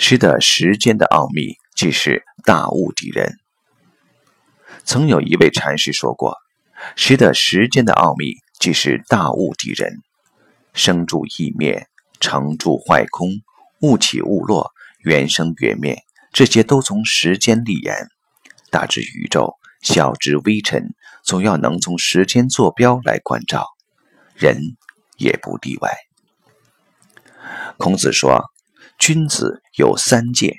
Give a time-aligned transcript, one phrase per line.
[0.00, 3.36] 识得时间的奥秘，即是大悟敌人。
[4.84, 6.36] 曾有一位禅师说过
[6.94, 9.98] ：“识得时间的奥秘，即是大悟敌人。
[10.72, 11.88] 生住异灭，
[12.20, 13.28] 成住坏空，
[13.80, 14.70] 物起物落，
[15.00, 15.98] 缘生缘灭，
[16.32, 18.08] 这些都从时间立言。
[18.70, 20.94] 大至宇宙，小至微尘，
[21.24, 23.66] 总要能从时间坐标来关照。
[24.36, 24.60] 人
[25.16, 25.90] 也不例外。”
[27.76, 28.44] 孔子说。
[28.98, 30.56] 君子有三戒：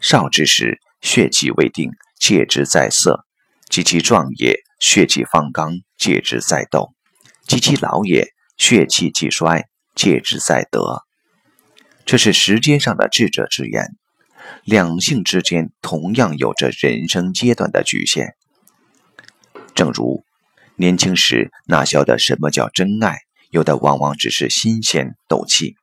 [0.00, 3.24] 少之时，血气未定，戒之在色；
[3.70, 6.92] 及其壮也，血气方刚，戒之在斗；
[7.46, 11.04] 及其老也，血气既衰，戒之在德。
[12.04, 13.96] 这是时间上的智者之言。
[14.64, 18.34] 两性之间同样有着人生阶段的局限。
[19.74, 20.24] 正如
[20.76, 23.18] 年轻时哪晓得什么叫真爱，
[23.50, 25.76] 有的往往只是新鲜斗气。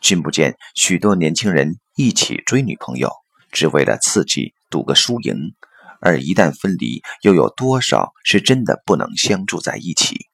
[0.00, 3.10] 君不见许多年轻人一起追女朋友，
[3.50, 5.54] 只为了刺激赌个输赢；
[6.00, 10.26] 而一旦分离，又有多少是真的不能相住在一起？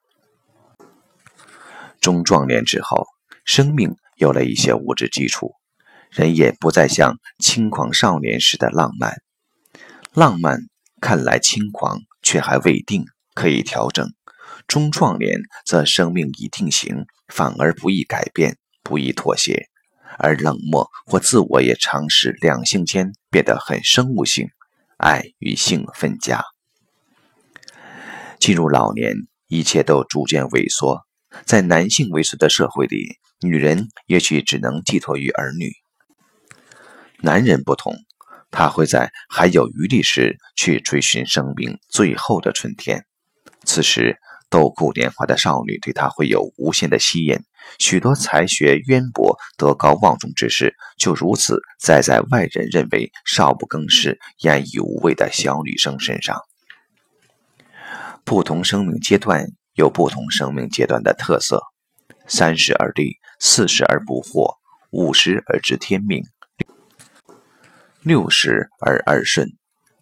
[2.00, 3.06] 中壮年之后，
[3.44, 5.52] 生命有了一些物质基础，
[6.10, 9.22] 人也不再像轻狂少年时的浪漫。
[10.12, 10.60] 浪漫
[11.00, 14.08] 看来轻狂，却还未定，可以调整；
[14.68, 18.58] 中壮年则生命已定型，反而不易改变。
[18.84, 19.68] 不易妥协，
[20.18, 24.48] 而冷漠或自我也常使两性间变得很生物性，
[24.98, 26.44] 爱与性分家。
[28.38, 29.14] 进入老年，
[29.48, 31.00] 一切都逐渐萎缩。
[31.46, 35.72] 在男性萎缩的社会里，女人也许只能寄托于儿女。
[37.22, 37.96] 男人不同，
[38.50, 43.06] 他会在还有余力时去追寻生命最后的春天。
[43.64, 44.18] 此时，
[44.50, 47.40] 豆蔻年华的少女对他会有无限的吸引。
[47.78, 56.40] 许多才学渊博、德高望重之士，就如此栽在外人认为少不更事、烟已无味的小女生身上。
[58.24, 61.62] 不同生命阶段有不同生命阶段的特色：
[62.26, 64.56] 三十而立，四十而不惑，
[64.90, 66.22] 五十而知天命，
[68.02, 69.48] 六十而耳顺，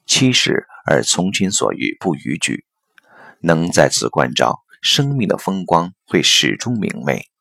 [0.07, 2.65] 七十而从心所欲不逾矩。
[3.41, 7.32] 能在此关照，生命的风光会始终明媚。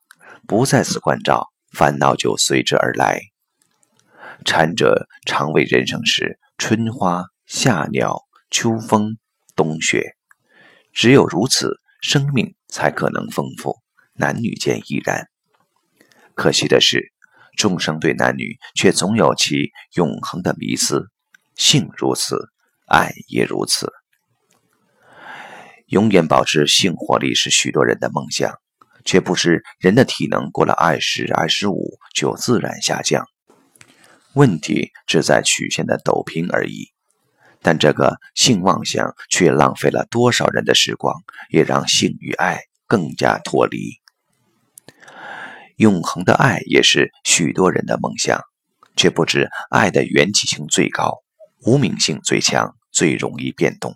[0.52, 3.22] 不在此关照，烦恼就随之而来。
[4.44, 9.18] 禅者常为人生时春花、夏鸟、秋风、
[9.56, 10.18] 冬雪，
[10.92, 13.78] 只有如此，生命才可能丰富。
[14.12, 15.30] 男女间亦然。
[16.36, 17.14] 可惜的是，
[17.56, 21.08] 众生对男女却总有其永恒的迷思。
[21.56, 22.50] 性如此，
[22.90, 23.90] 爱也如此。
[25.86, 28.60] 永远保持性活力是许多人的梦想。
[29.06, 33.26] 却不知人的体能过了二十二十五就自然下降，
[34.34, 36.90] 问题只在曲线的陡平而已。
[37.62, 41.16] 但这个性妄想却浪费了多少人的时光，
[41.50, 44.00] 也让性与爱更加脱离。
[45.76, 48.42] 永恒的爱也是许多人的梦想，
[48.96, 51.20] 却不知爱的缘起性最高，
[51.64, 53.96] 无名性最强，最容易变动。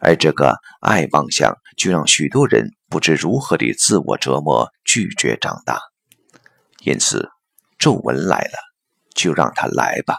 [0.00, 5.80] 而这个爱妄想，就让许多人不知如何地自我折磨，拒绝长大。
[6.80, 7.30] 因此，
[7.78, 8.58] 皱纹来了，
[9.14, 10.18] 就让它来吧。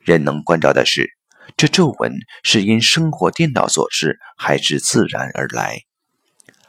[0.00, 1.08] 人能关照的是，
[1.56, 2.12] 这皱纹
[2.42, 5.84] 是因生活颠倒所致，还是自然而来？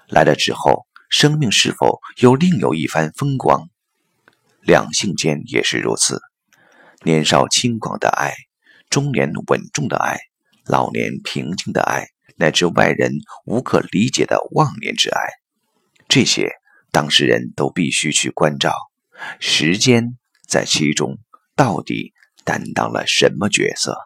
[0.08, 3.68] 来了之后，生命是否又另有一番风光？
[4.62, 6.22] 两性间也是如此。
[7.04, 8.34] 年少轻狂的爱，
[8.90, 10.20] 中年稳重的爱，
[10.68, 12.08] 老年平静的爱。
[12.40, 13.14] 乃至外人
[13.46, 15.28] 无可理解的忘年之爱，
[16.08, 16.52] 这些
[16.92, 18.76] 当事人都必须去关照。
[19.40, 21.18] 时间在其中
[21.56, 22.14] 到底
[22.44, 23.98] 担当了什么角色？